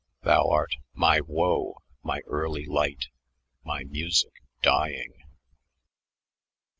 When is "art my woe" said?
0.49-1.75